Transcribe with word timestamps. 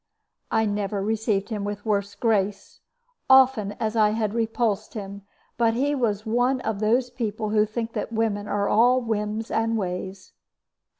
I 0.49 0.65
never 0.65 0.99
received 1.03 1.49
him 1.49 1.63
with 1.63 1.85
worse 1.85 2.15
grace, 2.15 2.79
often 3.29 3.73
as 3.73 3.95
I 3.95 4.09
had 4.17 4.33
repulsed 4.33 4.95
him; 4.95 5.21
but 5.59 5.75
he 5.75 5.93
was 5.93 6.25
one 6.25 6.59
of 6.61 6.79
those 6.79 7.11
people 7.11 7.51
who 7.51 7.67
think 7.67 7.93
that 7.93 8.11
women 8.11 8.47
are 8.47 8.67
all 8.67 8.99
whims 8.99 9.51
and 9.51 9.77
ways. 9.77 10.33